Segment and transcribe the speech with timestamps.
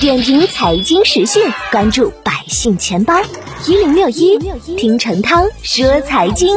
[0.00, 3.12] 点评财经时讯，关注百姓钱包
[3.68, 4.38] 一零六一，
[4.74, 6.48] 听陈涛说财经。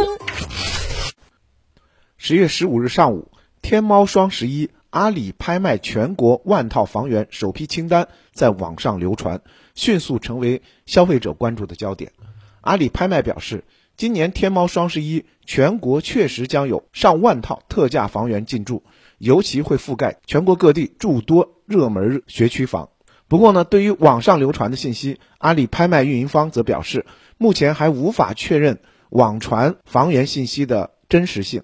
[2.16, 3.30] 十月十五日上午，
[3.62, 9.42] 天猫双十一，阿里拍卖全国万套房源首批清单在网上流传，
[9.76, 12.14] 迅速成为消费者关注的焦点。
[12.62, 13.66] 阿里拍卖表示，
[13.98, 18.84] 今年天猫双十一，全国确实将有上万套特价房源进驻，
[19.18, 22.88] 尤其会覆盖全国各地诸多热门学区房。
[23.28, 27.06] 不过呢，对于网上流传的信息，阿里拍卖运营方则表示，
[27.38, 31.64] 目前还无法确认网传房源信息的真实性。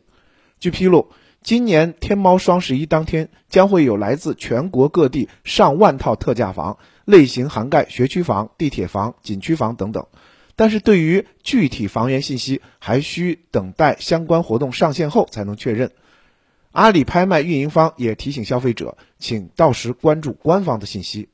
[0.60, 1.10] 据披露，
[1.44, 10.08] 今年天猫双十一当天将会有来自全国各地上万套特价房，类型涵盖学区房、地铁房、景区房等等。
[10.56, 15.92] 但是对于具体房源信息，还需等待相关活动上线后才能确认。
[16.72, 21.30] 阿里拍卖运营方也提醒消费者，请到时关注官方的信息。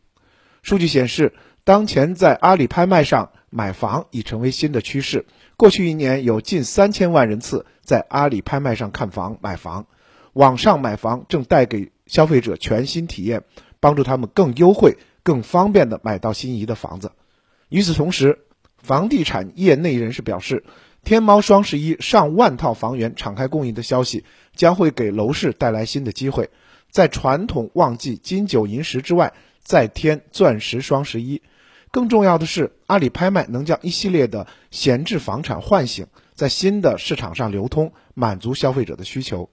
[0.65, 1.31] 数据显示，
[1.63, 5.27] 当前在阿里拍卖上买房已成为新的趋势。
[5.57, 9.85] 过去一年，有近三千万人次在阿里拍卖上看房、买房。
[10.33, 13.43] 网上买房正带给消费者全新体验，
[13.79, 17.11] 帮助他们更优惠、更方便地买到心仪的房子。
[17.69, 18.39] 与此同时，
[18.79, 20.63] 房地产业内人士表示，
[21.03, 24.25] 天猫双十一上万套房源敞开供应的消息，
[24.55, 26.49] 将会给楼市带来新的机会。
[26.89, 29.33] 在传统旺季金九银十之外，
[29.65, 31.41] 再添钻石双十一，
[31.91, 39.49] 更重要的是，阿里拍卖能将一系列的闲置房产唤醒，在新的市场上流通，满足消费者的需求。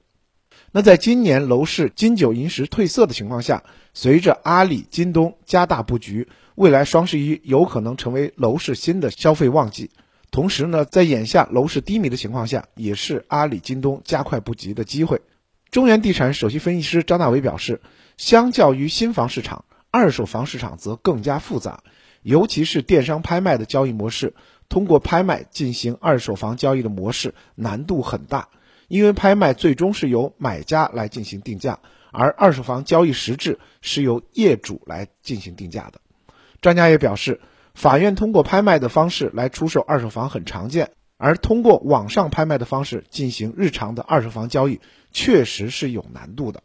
[0.71, 9.91] 那在今年楼市金九银十褪色的情况下，随着阿里、京东加大布局，未来双十一有可能成为楼市新的消费旺季。
[10.31, 15.23] 同时呢，在眼下楼市低迷的情况下，也是阿里、京东加快布局的机会。
[15.71, 17.81] 中原地产首席分析师张大伟表示，
[18.17, 21.85] 相较于新房市场，二手房市场则更加复杂，
[22.23, 24.35] 尤其是电商拍卖的交易模式，
[24.71, 28.49] 通过拍卖进行二手房交易的模式难度很大，
[28.89, 31.79] 因为拍卖最终是由买家来进行定价，
[32.11, 36.01] 而二手房交易实质是由业主来进行定价的。
[36.63, 37.43] 专家也表示，
[37.75, 44.81] 法院通过拍卖的方式来出售二手房很常见，而通过网上拍卖的方式进行日常的二手房交易，
[45.11, 46.63] 确实是有难度的。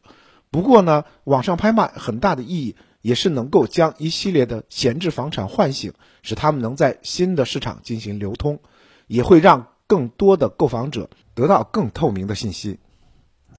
[0.50, 2.78] 不过呢，网上拍卖很大的意义。
[3.07, 8.59] 也是能够将一系列的闲置房产唤醒，使他们能在新的市场进行流通，
[9.07, 12.79] 也会让更多的购房者得到更透明的信息。